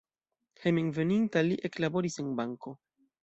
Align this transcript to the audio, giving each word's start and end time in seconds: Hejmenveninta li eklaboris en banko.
Hejmenveninta 0.63 1.45
li 1.49 1.59
eklaboris 1.71 2.17
en 2.25 2.35
banko. 2.43 2.75